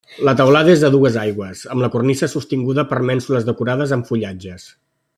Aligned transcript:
La 0.27 0.31
teulada 0.37 0.71
és 0.77 0.85
a 0.87 0.89
dues 0.95 1.17
aigües, 1.25 1.61
amb 1.75 1.85
la 1.85 1.91
cornisa 1.97 2.31
sostinguda 2.33 2.89
per 2.95 3.03
mènsules 3.13 3.49
decorades 3.51 3.95
amb 3.99 4.11
fullatges. 4.13 4.69